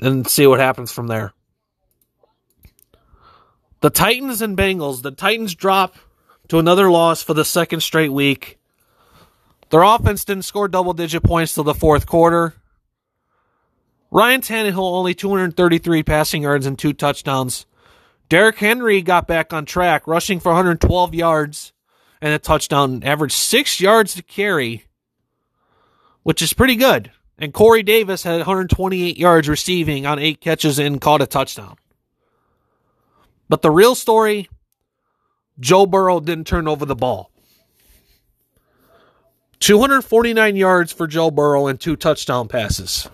and 0.00 0.26
see 0.26 0.46
what 0.46 0.60
happens 0.60 0.92
from 0.92 1.06
there. 1.06 1.32
The 3.80 3.90
Titans 3.90 4.42
and 4.42 4.56
Bengals, 4.56 5.02
the 5.02 5.10
Titans 5.10 5.54
drop 5.54 5.96
to 6.48 6.58
another 6.58 6.90
loss 6.90 7.22
for 7.22 7.34
the 7.34 7.44
second 7.44 7.80
straight 7.80 8.12
week. 8.12 8.60
Their 9.70 9.82
offense 9.82 10.24
didn't 10.24 10.44
score 10.44 10.68
double 10.68 10.92
digit 10.92 11.24
points 11.24 11.54
till 11.54 11.64
the 11.64 11.74
fourth 11.74 12.06
quarter. 12.06 12.54
Ryan 14.12 14.42
Tannehill 14.42 14.76
only 14.76 15.14
233 15.14 16.02
passing 16.02 16.42
yards 16.42 16.66
and 16.66 16.78
two 16.78 16.92
touchdowns. 16.92 17.64
Derrick 18.28 18.58
Henry 18.58 19.00
got 19.00 19.26
back 19.26 19.54
on 19.54 19.64
track, 19.64 20.06
rushing 20.06 20.38
for 20.38 20.50
112 20.50 21.14
yards 21.14 21.72
and 22.20 22.34
a 22.34 22.38
touchdown, 22.38 23.02
averaged 23.04 23.34
six 23.34 23.80
yards 23.80 24.14
to 24.14 24.22
carry, 24.22 24.84
which 26.24 26.42
is 26.42 26.52
pretty 26.52 26.76
good. 26.76 27.10
And 27.38 27.54
Corey 27.54 27.82
Davis 27.82 28.22
had 28.22 28.36
128 28.36 29.16
yards 29.16 29.48
receiving 29.48 30.04
on 30.04 30.18
eight 30.18 30.42
catches 30.42 30.78
and 30.78 31.00
caught 31.00 31.22
a 31.22 31.26
touchdown. 31.26 31.76
But 33.48 33.62
the 33.62 33.70
real 33.70 33.94
story 33.94 34.50
Joe 35.58 35.86
Burrow 35.86 36.20
didn't 36.20 36.46
turn 36.46 36.68
over 36.68 36.84
the 36.84 36.94
ball. 36.94 37.30
249 39.60 40.56
yards 40.56 40.92
for 40.92 41.06
Joe 41.06 41.30
Burrow 41.30 41.66
and 41.66 41.80
two 41.80 41.96
touchdown 41.96 42.48
passes. 42.48 43.08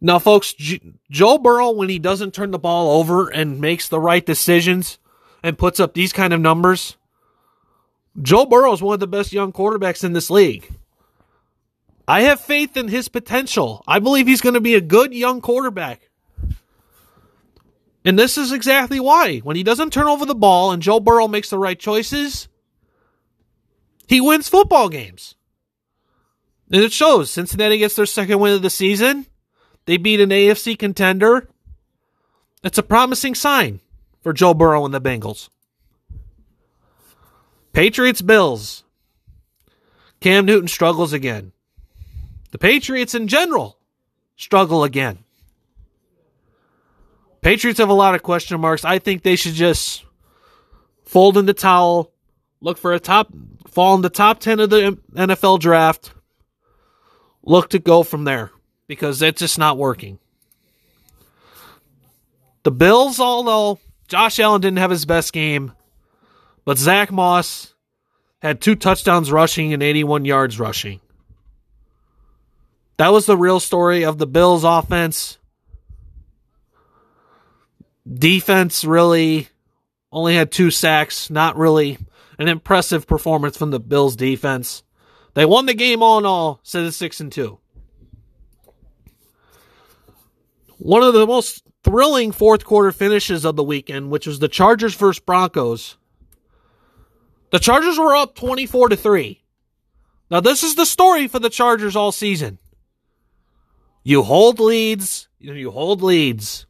Now, 0.00 0.18
folks, 0.18 0.52
J- 0.52 0.80
Joe 1.10 1.38
Burrow, 1.38 1.70
when 1.70 1.88
he 1.88 1.98
doesn't 1.98 2.34
turn 2.34 2.50
the 2.50 2.58
ball 2.58 2.98
over 2.98 3.28
and 3.28 3.60
makes 3.60 3.88
the 3.88 4.00
right 4.00 4.24
decisions 4.24 4.98
and 5.42 5.58
puts 5.58 5.80
up 5.80 5.94
these 5.94 6.12
kind 6.12 6.32
of 6.32 6.40
numbers, 6.40 6.96
Joe 8.20 8.44
Burrow 8.46 8.72
is 8.72 8.82
one 8.82 8.94
of 8.94 9.00
the 9.00 9.06
best 9.06 9.32
young 9.32 9.52
quarterbacks 9.52 10.04
in 10.04 10.12
this 10.12 10.30
league. 10.30 10.68
I 12.08 12.22
have 12.22 12.40
faith 12.40 12.76
in 12.76 12.88
his 12.88 13.08
potential. 13.08 13.82
I 13.86 13.98
believe 13.98 14.26
he's 14.26 14.40
going 14.40 14.54
to 14.54 14.60
be 14.60 14.74
a 14.74 14.80
good 14.80 15.12
young 15.12 15.40
quarterback. 15.40 16.08
And 18.04 18.16
this 18.16 18.38
is 18.38 18.52
exactly 18.52 19.00
why. 19.00 19.38
When 19.38 19.56
he 19.56 19.64
doesn't 19.64 19.92
turn 19.92 20.06
over 20.06 20.24
the 20.24 20.34
ball 20.34 20.70
and 20.70 20.80
Joe 20.80 21.00
Burrow 21.00 21.26
makes 21.26 21.50
the 21.50 21.58
right 21.58 21.78
choices, 21.78 22.46
he 24.06 24.20
wins 24.20 24.48
football 24.48 24.88
games. 24.88 25.34
And 26.70 26.82
it 26.82 26.92
shows. 26.92 27.30
Cincinnati 27.30 27.78
gets 27.78 27.96
their 27.96 28.06
second 28.06 28.38
win 28.38 28.54
of 28.54 28.62
the 28.62 28.70
season. 28.70 29.26
They 29.86 29.96
beat 29.96 30.20
an 30.20 30.30
AFC 30.30 30.78
contender. 30.78 31.48
It's 32.62 32.78
a 32.78 32.82
promising 32.82 33.34
sign 33.34 33.80
for 34.20 34.32
Joe 34.32 34.52
Burrow 34.52 34.84
and 34.84 34.92
the 34.92 35.00
Bengals. 35.00 35.48
Patriots 37.72 38.20
Bills. 38.20 38.82
Cam 40.20 40.44
Newton 40.44 40.68
struggles 40.68 41.12
again. 41.12 41.52
The 42.50 42.58
Patriots 42.58 43.14
in 43.14 43.28
general 43.28 43.78
struggle 44.36 44.82
again. 44.82 45.18
Patriots 47.40 47.78
have 47.78 47.88
a 47.88 47.94
lot 47.94 48.16
of 48.16 48.24
question 48.24 48.60
marks. 48.60 48.84
I 48.84 48.98
think 48.98 49.22
they 49.22 49.36
should 49.36 49.54
just 49.54 50.04
fold 51.04 51.38
in 51.38 51.46
the 51.46 51.54
towel, 51.54 52.12
look 52.60 52.76
for 52.76 52.92
a 52.92 52.98
top, 52.98 53.32
fall 53.68 53.94
in 53.94 54.00
the 54.00 54.10
top 54.10 54.40
10 54.40 54.58
of 54.58 54.70
the 54.70 54.98
NFL 55.12 55.60
draft, 55.60 56.12
look 57.44 57.70
to 57.70 57.78
go 57.78 58.02
from 58.02 58.24
there 58.24 58.50
because 58.86 59.22
it's 59.22 59.40
just 59.40 59.58
not 59.58 59.78
working. 59.78 60.18
The 62.62 62.70
Bills, 62.70 63.20
although 63.20 63.78
Josh 64.08 64.38
Allen 64.40 64.60
didn't 64.60 64.78
have 64.78 64.90
his 64.90 65.04
best 65.04 65.32
game, 65.32 65.72
but 66.64 66.78
Zach 66.78 67.12
Moss 67.12 67.74
had 68.40 68.60
two 68.60 68.74
touchdowns 68.74 69.30
rushing 69.30 69.72
and 69.72 69.82
81 69.82 70.24
yards 70.24 70.58
rushing. 70.58 71.00
That 72.96 73.12
was 73.12 73.26
the 73.26 73.36
real 73.36 73.60
story 73.60 74.04
of 74.04 74.18
the 74.18 74.26
Bills 74.26 74.64
offense. 74.64 75.38
Defense 78.10 78.84
really 78.84 79.48
only 80.10 80.34
had 80.34 80.50
two 80.50 80.70
sacks. 80.70 81.28
Not 81.28 81.56
really 81.56 81.98
an 82.38 82.48
impressive 82.48 83.06
performance 83.06 83.56
from 83.56 83.70
the 83.70 83.80
Bills 83.80 84.16
defense. 84.16 84.82
They 85.34 85.44
won 85.44 85.66
the 85.66 85.74
game 85.74 86.02
all 86.02 86.18
in 86.18 86.24
all, 86.24 86.60
set 86.62 86.84
at 86.84 86.94
six 86.94 87.20
and 87.20 87.30
two. 87.30 87.58
One 90.78 91.02
of 91.02 91.14
the 91.14 91.26
most 91.26 91.62
thrilling 91.82 92.32
fourth 92.32 92.64
quarter 92.64 92.92
finishes 92.92 93.44
of 93.44 93.56
the 93.56 93.64
weekend, 93.64 94.10
which 94.10 94.26
was 94.26 94.38
the 94.38 94.48
Chargers 94.48 94.94
versus 94.94 95.20
Broncos. 95.20 95.96
The 97.50 97.58
Chargers 97.58 97.98
were 97.98 98.14
up 98.14 98.34
24 98.34 98.90
to 98.90 98.96
3. 98.96 99.42
Now 100.30 100.40
this 100.40 100.62
is 100.62 100.74
the 100.74 100.84
story 100.86 101.28
for 101.28 101.38
the 101.38 101.50
Chargers 101.50 101.96
all 101.96 102.12
season. 102.12 102.58
You 104.02 104.22
hold 104.22 104.60
leads, 104.60 105.28
you 105.38 105.70
hold 105.70 106.02
leads. 106.02 106.66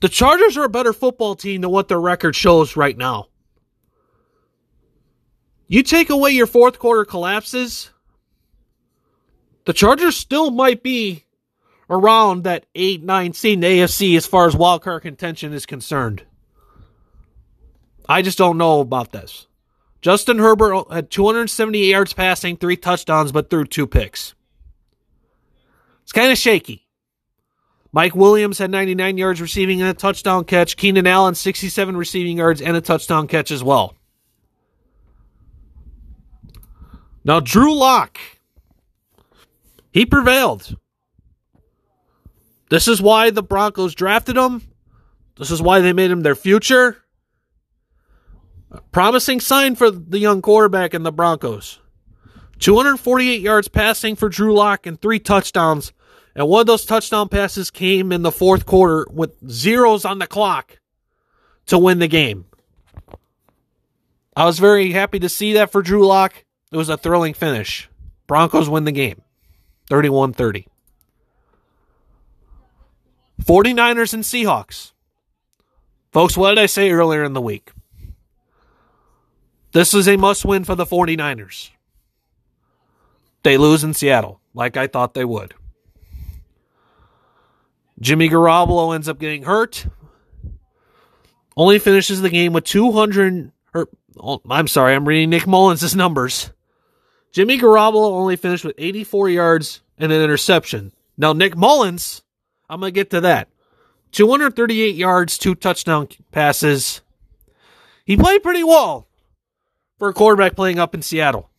The 0.00 0.08
Chargers 0.08 0.56
are 0.56 0.64
a 0.64 0.68
better 0.68 0.92
football 0.92 1.36
team 1.36 1.60
than 1.60 1.70
what 1.70 1.88
their 1.88 2.00
record 2.00 2.34
shows 2.34 2.76
right 2.76 2.96
now. 2.96 3.28
You 5.68 5.82
take 5.82 6.10
away 6.10 6.32
your 6.32 6.46
fourth 6.46 6.78
quarter 6.78 7.04
collapses, 7.04 7.90
the 9.64 9.72
Chargers 9.72 10.16
still 10.16 10.50
might 10.50 10.82
be 10.82 11.24
around 11.92 12.44
that 12.44 12.66
8 12.74 13.04
9 13.04 13.32
seed 13.34 13.54
in 13.54 13.60
the 13.60 13.66
AFC 13.66 14.16
as 14.16 14.26
far 14.26 14.46
as 14.46 14.54
wildcard 14.54 15.02
contention 15.02 15.52
is 15.52 15.66
concerned. 15.66 16.24
I 18.08 18.22
just 18.22 18.38
don't 18.38 18.58
know 18.58 18.80
about 18.80 19.12
this. 19.12 19.46
Justin 20.00 20.38
Herbert 20.38 20.86
had 20.90 21.10
278 21.10 21.86
yards 21.88 22.12
passing, 22.12 22.56
three 22.56 22.76
touchdowns, 22.76 23.30
but 23.30 23.50
threw 23.50 23.64
two 23.64 23.86
picks. 23.86 24.34
It's 26.02 26.12
kind 26.12 26.32
of 26.32 26.38
shaky. 26.38 26.88
Mike 27.92 28.16
Williams 28.16 28.58
had 28.58 28.70
99 28.70 29.18
yards 29.18 29.40
receiving 29.40 29.80
and 29.82 29.90
a 29.90 29.94
touchdown 29.94 30.44
catch. 30.44 30.76
Keenan 30.76 31.06
Allen, 31.06 31.34
67 31.34 31.96
receiving 31.96 32.38
yards 32.38 32.62
and 32.62 32.76
a 32.76 32.80
touchdown 32.80 33.28
catch 33.28 33.50
as 33.50 33.62
well. 33.62 33.94
Now, 37.22 37.38
Drew 37.38 37.76
Lock, 37.76 38.18
he 39.92 40.06
prevailed. 40.06 40.76
This 42.72 42.88
is 42.88 43.02
why 43.02 43.28
the 43.28 43.42
Broncos 43.42 43.94
drafted 43.94 44.38
him. 44.38 44.62
This 45.36 45.50
is 45.50 45.60
why 45.60 45.80
they 45.80 45.92
made 45.92 46.10
him 46.10 46.22
their 46.22 46.34
future. 46.34 47.04
A 48.70 48.80
promising 48.80 49.40
sign 49.40 49.74
for 49.74 49.90
the 49.90 50.18
young 50.18 50.40
quarterback 50.40 50.94
in 50.94 51.02
the 51.02 51.12
Broncos. 51.12 51.80
248 52.60 53.42
yards 53.42 53.68
passing 53.68 54.16
for 54.16 54.30
Drew 54.30 54.54
Lock 54.54 54.86
and 54.86 54.98
three 54.98 55.18
touchdowns. 55.18 55.92
And 56.34 56.48
one 56.48 56.62
of 56.62 56.66
those 56.66 56.86
touchdown 56.86 57.28
passes 57.28 57.70
came 57.70 58.10
in 58.10 58.22
the 58.22 58.32
fourth 58.32 58.64
quarter 58.64 59.06
with 59.10 59.36
zeros 59.50 60.06
on 60.06 60.18
the 60.18 60.26
clock 60.26 60.80
to 61.66 61.76
win 61.76 61.98
the 61.98 62.08
game. 62.08 62.46
I 64.34 64.46
was 64.46 64.58
very 64.58 64.92
happy 64.92 65.18
to 65.18 65.28
see 65.28 65.52
that 65.52 65.70
for 65.70 65.82
Drew 65.82 66.06
Lock. 66.06 66.42
It 66.72 66.78
was 66.78 66.88
a 66.88 66.96
thrilling 66.96 67.34
finish. 67.34 67.90
Broncos 68.26 68.70
win 68.70 68.84
the 68.84 68.92
game 68.92 69.20
31 69.90 70.32
30. 70.32 70.68
49ers 73.44 74.14
and 74.14 74.22
Seahawks. 74.22 74.92
Folks, 76.12 76.36
what 76.36 76.50
did 76.50 76.58
I 76.58 76.66
say 76.66 76.90
earlier 76.90 77.24
in 77.24 77.32
the 77.32 77.40
week? 77.40 77.72
This 79.72 79.94
is 79.94 80.06
a 80.06 80.16
must 80.16 80.44
win 80.44 80.64
for 80.64 80.74
the 80.74 80.84
49ers. 80.84 81.70
They 83.42 83.56
lose 83.56 83.82
in 83.82 83.94
Seattle, 83.94 84.40
like 84.54 84.76
I 84.76 84.86
thought 84.86 85.14
they 85.14 85.24
would. 85.24 85.54
Jimmy 87.98 88.28
Garoppolo 88.28 88.94
ends 88.94 89.08
up 89.08 89.18
getting 89.18 89.44
hurt. 89.44 89.86
Only 91.56 91.78
finishes 91.78 92.20
the 92.20 92.30
game 92.30 92.52
with 92.52 92.64
200. 92.64 93.52
Or, 93.74 93.82
er, 93.82 93.88
oh, 94.18 94.42
I'm 94.48 94.68
sorry, 94.68 94.94
I'm 94.94 95.06
reading 95.06 95.30
Nick 95.30 95.46
Mullens' 95.46 95.94
numbers. 95.96 96.50
Jimmy 97.32 97.58
Garoppolo 97.58 98.12
only 98.12 98.36
finished 98.36 98.64
with 98.64 98.74
84 98.76 99.30
yards 99.30 99.80
and 99.96 100.12
an 100.12 100.22
interception. 100.22 100.92
Now, 101.16 101.32
Nick 101.32 101.56
Mullens, 101.56 102.22
I'm 102.72 102.80
going 102.80 102.90
to 102.90 102.94
get 102.94 103.10
to 103.10 103.20
that. 103.20 103.48
238 104.12 104.94
yards, 104.94 105.36
two 105.36 105.54
touchdown 105.54 106.08
passes. 106.30 107.02
He 108.06 108.16
played 108.16 108.42
pretty 108.42 108.64
well 108.64 109.06
for 109.98 110.08
a 110.08 110.14
quarterback 110.14 110.56
playing 110.56 110.78
up 110.78 110.94
in 110.94 111.02
Seattle. 111.02 111.50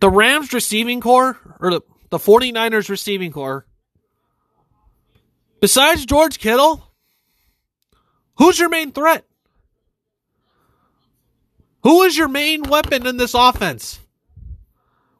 The 0.00 0.08
Rams 0.08 0.54
receiving 0.54 1.02
core, 1.02 1.36
or 1.60 1.70
the, 1.70 1.80
the 2.08 2.16
49ers 2.16 2.88
receiving 2.88 3.32
core, 3.32 3.66
besides 5.60 6.06
George 6.06 6.38
Kittle, 6.38 6.90
who's 8.38 8.58
your 8.58 8.70
main 8.70 8.92
threat? 8.92 9.26
Who 11.82 12.02
is 12.04 12.16
your 12.16 12.28
main 12.28 12.62
weapon 12.62 13.06
in 13.06 13.18
this 13.18 13.34
offense 13.34 14.00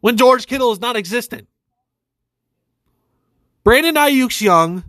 when 0.01 0.17
George 0.17 0.47
Kittle 0.47 0.73
is 0.73 0.81
not 0.81 0.97
existent? 0.97 1.47
Brandon 3.69 3.97
Aiyuk's 3.97 4.41
young, 4.41 4.83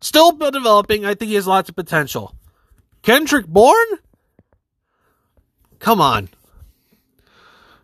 still 0.00 0.32
developing. 0.32 1.04
I 1.04 1.14
think 1.14 1.28
he 1.28 1.36
has 1.36 1.46
lots 1.46 1.68
of 1.68 1.76
potential. 1.76 2.34
Kendrick 3.02 3.46
Bourne? 3.46 4.00
Come 5.78 6.00
on. 6.00 6.28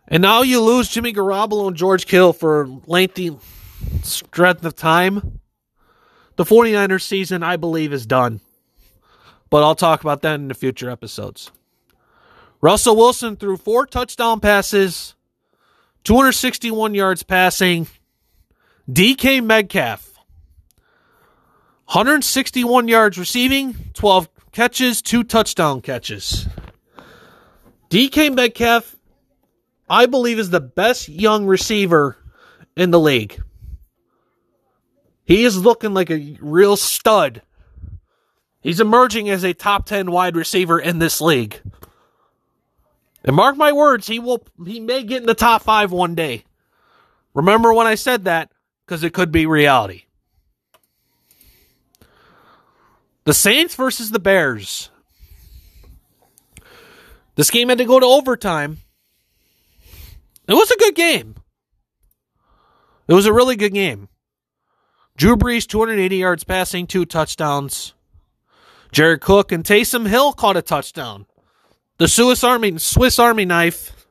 And 0.08 0.20
now 0.20 0.42
you 0.42 0.60
lose 0.60 0.88
Jimmy 0.88 1.12
Garoppolo 1.12 1.68
and 1.68 1.76
George 1.76 2.08
Kittle 2.08 2.32
for 2.32 2.66
lengthy 2.84 3.38
stretch 4.02 4.64
of 4.64 4.74
time. 4.74 5.38
The 6.34 6.46
49ers 6.46 7.02
season, 7.02 7.44
I 7.44 7.56
believe, 7.56 7.92
is 7.92 8.04
done. 8.04 8.40
But 9.50 9.62
I'll 9.62 9.76
talk 9.76 10.00
about 10.00 10.22
that 10.22 10.34
in 10.34 10.48
the 10.48 10.54
future 10.54 10.90
episodes. 10.90 11.52
Russell 12.60 12.96
Wilson 12.96 13.36
threw 13.36 13.56
four 13.56 13.86
touchdown 13.86 14.40
passes, 14.40 15.14
261 16.02 16.92
yards 16.96 17.22
passing. 17.22 17.86
DK 18.90 19.44
Metcalf, 19.44 20.12
161 21.86 22.88
yards 22.88 23.16
receiving, 23.16 23.76
12 23.94 24.28
catches, 24.50 25.00
two 25.00 25.22
touchdown 25.22 25.80
catches. 25.80 26.48
DK 27.90 28.34
Metcalf, 28.34 28.96
I 29.88 30.06
believe, 30.06 30.40
is 30.40 30.50
the 30.50 30.60
best 30.60 31.08
young 31.08 31.46
receiver 31.46 32.16
in 32.76 32.90
the 32.90 32.98
league. 32.98 33.40
He 35.24 35.44
is 35.44 35.56
looking 35.56 35.94
like 35.94 36.10
a 36.10 36.36
real 36.40 36.76
stud. 36.76 37.42
He's 38.62 38.80
emerging 38.80 39.30
as 39.30 39.44
a 39.44 39.54
top 39.54 39.86
10 39.86 40.10
wide 40.10 40.34
receiver 40.34 40.80
in 40.80 40.98
this 40.98 41.20
league. 41.20 41.60
And 43.24 43.36
mark 43.36 43.56
my 43.56 43.70
words, 43.70 44.08
he 44.08 44.18
will 44.18 44.44
he 44.66 44.80
may 44.80 45.04
get 45.04 45.20
in 45.20 45.26
the 45.26 45.34
top 45.34 45.62
5 45.62 45.92
one 45.92 46.16
day. 46.16 46.42
Remember 47.32 47.72
when 47.72 47.86
I 47.86 47.94
said 47.94 48.24
that 48.24 48.50
because 48.92 49.04
it 49.04 49.14
could 49.14 49.32
be 49.32 49.46
reality. 49.46 50.02
The 53.24 53.32
Saints 53.32 53.74
versus 53.74 54.10
the 54.10 54.18
Bears. 54.18 54.90
This 57.34 57.50
game 57.50 57.70
had 57.70 57.78
to 57.78 57.86
go 57.86 57.98
to 57.98 58.04
overtime. 58.04 58.80
It 60.46 60.52
was 60.52 60.70
a 60.70 60.76
good 60.76 60.94
game. 60.94 61.36
It 63.08 63.14
was 63.14 63.24
a 63.24 63.32
really 63.32 63.56
good 63.56 63.72
game. 63.72 64.08
Drew 65.16 65.36
Brees, 65.36 65.66
280 65.66 66.16
yards 66.16 66.44
passing, 66.44 66.86
two 66.86 67.06
touchdowns. 67.06 67.94
Jared 68.92 69.22
Cook 69.22 69.52
and 69.52 69.64
Taysom 69.64 70.06
Hill 70.06 70.34
caught 70.34 70.58
a 70.58 70.62
touchdown. 70.62 71.24
The 71.96 72.08
Swiss 72.08 72.44
Army 72.44 72.76
Swiss 72.76 73.18
Army 73.18 73.46
knife 73.46 74.01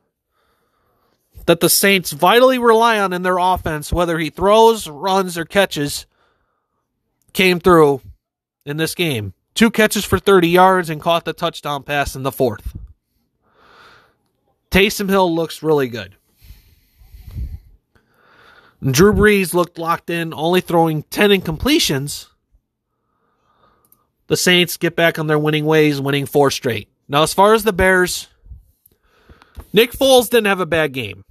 that 1.46 1.60
the 1.60 1.68
Saints 1.68 2.12
vitally 2.12 2.58
rely 2.58 2.98
on 2.98 3.12
in 3.12 3.22
their 3.22 3.38
offense, 3.38 3.92
whether 3.92 4.18
he 4.18 4.30
throws, 4.30 4.88
runs, 4.88 5.36
or 5.36 5.44
catches, 5.44 6.06
came 7.32 7.60
through 7.60 8.00
in 8.64 8.76
this 8.76 8.94
game. 8.94 9.34
Two 9.54 9.70
catches 9.70 10.04
for 10.04 10.18
30 10.18 10.48
yards 10.48 10.88
and 10.88 11.00
caught 11.00 11.24
the 11.24 11.32
touchdown 11.32 11.82
pass 11.82 12.14
in 12.14 12.22
the 12.22 12.32
fourth. 12.32 12.76
Taysom 14.70 15.08
Hill 15.08 15.34
looks 15.34 15.62
really 15.62 15.88
good. 15.88 16.16
Drew 18.82 19.12
Brees 19.12 19.54
looked 19.54 19.78
locked 19.78 20.10
in, 20.10 20.34
only 20.34 20.60
throwing 20.60 21.04
10 21.04 21.30
incompletions. 21.30 22.28
The 24.26 24.36
Saints 24.36 24.76
get 24.76 24.96
back 24.96 25.18
on 25.18 25.26
their 25.26 25.38
winning 25.38 25.66
ways, 25.66 26.00
winning 26.00 26.26
four 26.26 26.50
straight. 26.50 26.88
Now, 27.06 27.22
as 27.22 27.34
far 27.34 27.54
as 27.54 27.64
the 27.64 27.72
Bears, 27.72 28.28
Nick 29.72 29.92
Foles 29.92 30.30
didn't 30.30 30.46
have 30.46 30.60
a 30.60 30.66
bad 30.66 30.92
game. 30.92 31.24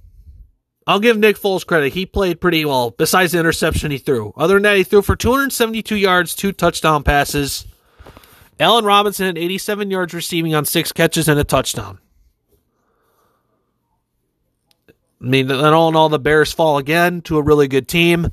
I'll 0.86 1.00
give 1.00 1.16
Nick 1.16 1.36
Foles 1.38 1.64
credit. 1.64 1.92
He 1.92 2.06
played 2.06 2.40
pretty 2.40 2.64
well, 2.64 2.90
besides 2.90 3.32
the 3.32 3.38
interception 3.38 3.90
he 3.90 3.98
threw. 3.98 4.32
Other 4.36 4.54
than 4.54 4.64
that, 4.64 4.76
he 4.76 4.84
threw 4.84 5.02
for 5.02 5.14
272 5.14 5.96
yards, 5.96 6.34
two 6.34 6.52
touchdown 6.52 7.04
passes. 7.04 7.66
Allen 8.58 8.84
Robinson 8.84 9.26
had 9.26 9.38
87 9.38 9.90
yards 9.90 10.12
receiving 10.12 10.54
on 10.54 10.64
six 10.64 10.92
catches 10.92 11.28
and 11.28 11.38
a 11.38 11.44
touchdown. 11.44 11.98
I 14.88 15.24
mean, 15.24 15.46
then 15.46 15.64
all 15.64 15.88
in 15.88 15.96
all, 15.96 16.08
the 16.08 16.18
Bears 16.18 16.52
fall 16.52 16.78
again 16.78 17.22
to 17.22 17.38
a 17.38 17.42
really 17.42 17.68
good 17.68 17.86
team. 17.86 18.26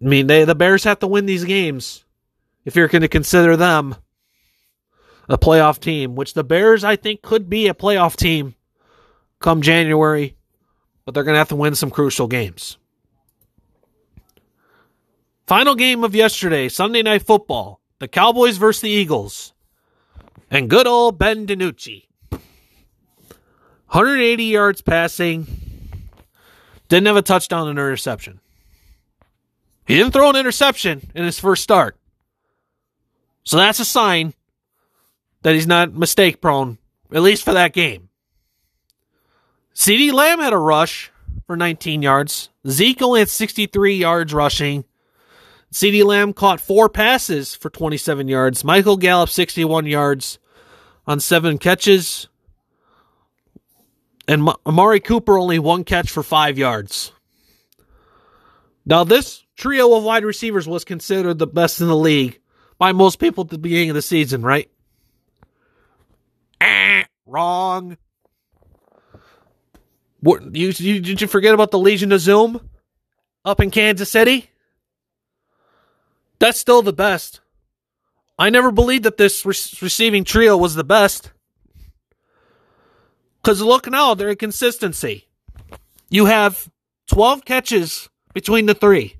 I 0.00 0.04
mean, 0.04 0.26
they 0.26 0.44
the 0.44 0.56
Bears 0.56 0.82
have 0.82 0.98
to 0.98 1.06
win 1.06 1.26
these 1.26 1.44
games 1.44 2.04
if 2.64 2.74
you're 2.74 2.88
going 2.88 3.02
to 3.02 3.08
consider 3.08 3.56
them 3.56 3.94
a 5.28 5.38
playoff 5.38 5.78
team, 5.78 6.16
which 6.16 6.34
the 6.34 6.42
Bears 6.42 6.82
I 6.82 6.96
think 6.96 7.22
could 7.22 7.48
be 7.48 7.68
a 7.68 7.74
playoff 7.74 8.16
team 8.16 8.56
come 9.42 9.62
January, 9.62 10.36
but 11.04 11.14
they're 11.14 11.24
going 11.24 11.34
to 11.34 11.38
have 11.38 11.48
to 11.48 11.56
win 11.56 11.74
some 11.74 11.90
crucial 11.90 12.26
games. 12.26 12.78
Final 15.46 15.74
game 15.74 16.04
of 16.04 16.14
yesterday, 16.14 16.68
Sunday 16.68 17.02
Night 17.02 17.22
Football. 17.22 17.80
The 17.98 18.08
Cowboys 18.08 18.56
versus 18.56 18.82
the 18.82 18.90
Eagles. 18.90 19.52
And 20.50 20.68
good 20.68 20.86
old 20.86 21.18
Ben 21.18 21.46
DiNucci. 21.46 22.06
180 22.30 24.44
yards 24.44 24.80
passing. 24.80 25.46
Didn't 26.88 27.06
have 27.06 27.16
a 27.16 27.22
touchdown 27.22 27.68
and 27.68 27.78
interception. 27.78 28.40
He 29.86 29.96
didn't 29.96 30.12
throw 30.12 30.30
an 30.30 30.36
interception 30.36 31.10
in 31.14 31.24
his 31.24 31.38
first 31.38 31.62
start. 31.62 31.96
So 33.44 33.56
that's 33.56 33.80
a 33.80 33.84
sign 33.84 34.34
that 35.42 35.54
he's 35.54 35.66
not 35.66 35.92
mistake 35.92 36.40
prone, 36.40 36.78
at 37.12 37.22
least 37.22 37.44
for 37.44 37.52
that 37.52 37.72
game. 37.72 38.08
CeeDee 39.74 40.12
Lamb 40.12 40.40
had 40.40 40.52
a 40.52 40.58
rush 40.58 41.10
for 41.46 41.56
19 41.56 42.02
yards. 42.02 42.50
Zeke 42.68 43.02
only 43.02 43.20
had 43.20 43.28
63 43.28 43.94
yards 43.94 44.34
rushing. 44.34 44.84
CeeDee 45.72 46.04
Lamb 46.04 46.34
caught 46.34 46.60
four 46.60 46.88
passes 46.88 47.54
for 47.54 47.70
27 47.70 48.28
yards. 48.28 48.64
Michael 48.64 48.96
Gallup 48.98 49.30
61 49.30 49.86
yards 49.86 50.38
on 51.06 51.18
seven 51.20 51.58
catches. 51.58 52.28
And 54.28 54.48
Amari 54.66 55.00
Cooper 55.00 55.38
only 55.38 55.58
one 55.58 55.84
catch 55.84 56.10
for 56.10 56.22
five 56.22 56.58
yards. 56.58 57.12
Now, 58.84 59.04
this 59.04 59.44
trio 59.56 59.94
of 59.94 60.04
wide 60.04 60.24
receivers 60.24 60.68
was 60.68 60.84
considered 60.84 61.38
the 61.38 61.46
best 61.46 61.80
in 61.80 61.86
the 61.86 61.96
league 61.96 62.40
by 62.78 62.92
most 62.92 63.18
people 63.18 63.44
at 63.44 63.50
the 63.50 63.58
beginning 63.58 63.90
of 63.90 63.94
the 63.94 64.02
season, 64.02 64.42
right? 64.42 64.70
Eh, 66.60 67.04
wrong. 67.26 67.96
What, 70.22 70.54
you, 70.54 70.68
you, 70.68 71.00
did 71.00 71.20
you 71.20 71.26
forget 71.26 71.52
about 71.52 71.72
the 71.72 71.78
Legion 71.78 72.12
of 72.12 72.20
Zoom 72.20 72.70
up 73.44 73.60
in 73.60 73.70
Kansas 73.70 74.08
City? 74.08 74.48
That's 76.38 76.58
still 76.58 76.80
the 76.80 76.92
best. 76.92 77.40
I 78.38 78.48
never 78.48 78.70
believed 78.70 79.04
that 79.04 79.16
this 79.16 79.44
re- 79.44 79.54
receiving 79.82 80.24
trio 80.24 80.56
was 80.56 80.74
the 80.76 80.84
best. 80.84 81.32
Because 83.42 83.60
look 83.60 83.88
now, 83.88 84.14
their 84.14 84.30
inconsistency. 84.30 85.26
You 86.08 86.26
have 86.26 86.70
12 87.08 87.44
catches 87.44 88.08
between 88.32 88.66
the 88.66 88.74
three. 88.74 89.16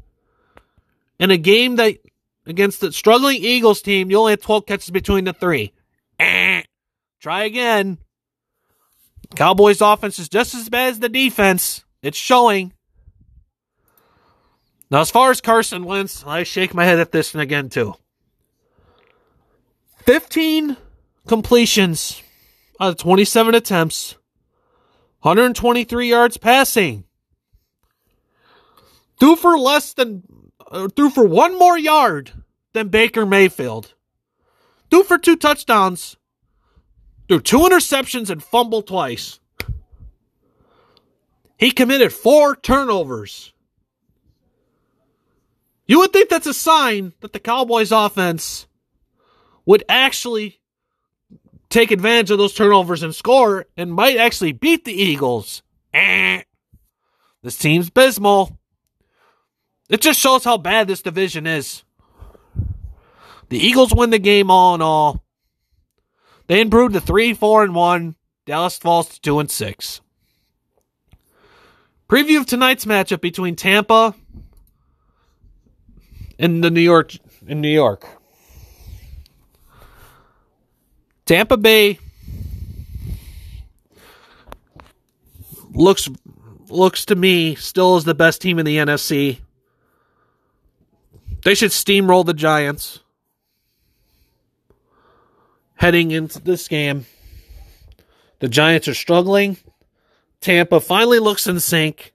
In 1.18 1.32
a 1.32 1.36
game 1.36 1.76
that 1.76 1.98
against 2.46 2.80
the 2.80 2.92
struggling 2.92 3.42
Eagles 3.42 3.82
team, 3.82 4.10
you 4.10 4.18
only 4.18 4.32
have 4.32 4.42
12 4.42 4.66
catches 4.66 4.90
between 4.90 5.24
the 5.24 5.32
three. 5.32 5.72
Eh. 6.20 6.62
Try 7.20 7.44
again. 7.44 7.98
Cowboys 9.34 9.80
offense 9.80 10.18
is 10.18 10.28
just 10.28 10.54
as 10.54 10.68
bad 10.68 10.90
as 10.90 10.98
the 11.00 11.08
defense. 11.08 11.84
It's 12.02 12.18
showing. 12.18 12.72
Now, 14.90 15.00
as 15.00 15.10
far 15.10 15.30
as 15.30 15.40
Carson 15.40 15.84
Wentz, 15.84 16.24
I 16.26 16.42
shake 16.42 16.74
my 16.74 16.84
head 16.84 16.98
at 16.98 17.12
this 17.12 17.32
and 17.32 17.40
again, 17.40 17.70
too. 17.70 17.94
15 20.04 20.76
completions 21.26 22.22
out 22.78 22.88
of 22.90 22.96
27 22.98 23.54
attempts, 23.54 24.16
123 25.20 26.08
yards 26.08 26.36
passing. 26.36 27.04
Threw 29.18 29.36
for 29.36 29.56
less 29.56 29.94
than, 29.94 30.24
uh, 30.70 30.88
threw 30.88 31.08
for 31.08 31.24
one 31.24 31.58
more 31.58 31.78
yard 31.78 32.32
than 32.72 32.88
Baker 32.88 33.24
Mayfield. 33.24 33.94
Threw 34.90 35.04
for 35.04 35.16
two 35.16 35.36
touchdowns. 35.36 36.16
Threw 37.32 37.40
two 37.40 37.60
interceptions 37.60 38.28
and 38.28 38.42
fumbled 38.42 38.86
twice. 38.86 39.40
He 41.56 41.70
committed 41.70 42.12
four 42.12 42.54
turnovers. 42.54 43.54
You 45.86 46.00
would 46.00 46.12
think 46.12 46.28
that's 46.28 46.46
a 46.46 46.52
sign 46.52 47.14
that 47.20 47.32
the 47.32 47.38
Cowboys 47.38 47.90
offense 47.90 48.66
would 49.64 49.82
actually 49.88 50.60
take 51.70 51.90
advantage 51.90 52.30
of 52.30 52.36
those 52.36 52.52
turnovers 52.52 53.02
and 53.02 53.14
score 53.14 53.64
and 53.78 53.94
might 53.94 54.18
actually 54.18 54.52
beat 54.52 54.84
the 54.84 54.92
Eagles. 54.92 55.62
Eh. 55.94 56.42
This 57.42 57.56
team's 57.56 57.88
abysmal. 57.88 58.58
It 59.88 60.02
just 60.02 60.20
shows 60.20 60.44
how 60.44 60.58
bad 60.58 60.86
this 60.86 61.00
division 61.00 61.46
is. 61.46 61.82
The 63.48 63.58
Eagles 63.58 63.94
win 63.94 64.10
the 64.10 64.18
game 64.18 64.50
all 64.50 64.74
in 64.74 64.82
all. 64.82 65.24
They 66.46 66.60
improved 66.60 66.94
to 66.94 67.00
3 67.00 67.34
4 67.34 67.64
and 67.64 67.74
1. 67.74 68.16
Dallas 68.46 68.78
falls 68.78 69.08
to 69.08 69.20
2 69.20 69.38
and 69.38 69.50
6. 69.50 70.00
Preview 72.08 72.40
of 72.40 72.46
tonight's 72.46 72.84
matchup 72.84 73.20
between 73.20 73.56
Tampa 73.56 74.14
in 76.38 76.60
the 76.60 76.70
New 76.70 76.80
York 76.80 77.14
in 77.46 77.60
New 77.60 77.68
York. 77.68 78.06
Tampa 81.24 81.56
Bay 81.56 81.98
looks 85.70 86.08
looks 86.68 87.04
to 87.06 87.14
me 87.14 87.54
still 87.54 87.96
is 87.96 88.04
the 88.04 88.14
best 88.14 88.42
team 88.42 88.58
in 88.58 88.66
the 88.66 88.76
NFC. 88.76 89.38
They 91.44 91.54
should 91.54 91.70
steamroll 91.70 92.24
the 92.24 92.34
Giants 92.34 93.00
heading 95.82 96.12
into 96.12 96.40
this 96.40 96.68
game. 96.68 97.06
The 98.38 98.46
Giants 98.46 98.86
are 98.86 98.94
struggling. 98.94 99.56
Tampa 100.40 100.78
finally 100.78 101.18
looks 101.18 101.48
in 101.48 101.58
sync. 101.58 102.14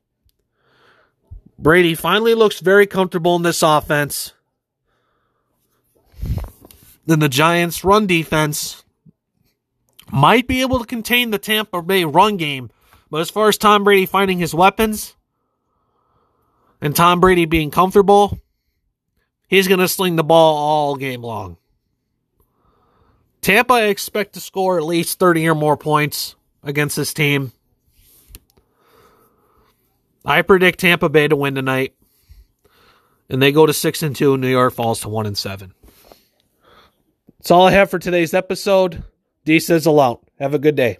Brady 1.59 1.93
finally 1.93 2.33
looks 2.33 2.61
very 2.61 2.87
comfortable 2.87 3.35
in 3.35 3.41
this 3.41 3.61
offense. 3.61 4.31
Then 7.07 7.19
the 7.19 7.27
Giants' 7.27 7.83
run 7.83 8.07
defense 8.07 8.85
might 10.13 10.47
be 10.47 10.61
able 10.61 10.79
to 10.79 10.85
contain 10.85 11.31
the 11.31 11.37
Tampa 11.37 11.81
Bay 11.81 12.05
run 12.05 12.37
game, 12.37 12.69
but 13.11 13.19
as 13.19 13.29
far 13.29 13.49
as 13.49 13.57
Tom 13.57 13.83
Brady 13.83 14.05
finding 14.05 14.39
his 14.39 14.55
weapons 14.55 15.13
and 16.79 16.95
Tom 16.95 17.19
Brady 17.19 17.43
being 17.43 17.69
comfortable, 17.69 18.39
he's 19.49 19.67
going 19.67 19.81
to 19.81 19.89
sling 19.89 20.15
the 20.15 20.23
ball 20.23 20.55
all 20.55 20.95
game 20.95 21.21
long. 21.21 21.57
Tampa, 23.41 23.73
I 23.73 23.83
expect 23.83 24.33
to 24.33 24.39
score 24.39 24.77
at 24.77 24.83
least 24.83 25.19
30 25.19 25.47
or 25.47 25.55
more 25.55 25.77
points 25.77 26.35
against 26.63 26.95
this 26.95 27.13
team. 27.13 27.51
I 30.25 30.41
predict 30.41 30.79
Tampa 30.79 31.07
Bay 31.07 31.27
to 31.27 31.35
win 31.35 31.55
tonight. 31.55 31.93
And 33.29 33.41
they 33.41 33.51
go 33.51 33.65
to 33.65 33.73
6 33.73 34.03
and 34.03 34.15
2 34.15 34.37
New 34.37 34.49
York 34.49 34.73
falls 34.73 35.01
to 35.01 35.09
1 35.09 35.25
and 35.25 35.37
7. 35.37 35.73
That's 37.37 37.51
all 37.51 37.67
I 37.67 37.71
have 37.71 37.89
for 37.89 37.99
today's 37.99 38.33
episode. 38.33 39.03
D 39.45 39.59
says 39.59 39.87
out. 39.87 40.21
Have 40.39 40.53
a 40.53 40.59
good 40.59 40.75
day. 40.75 40.97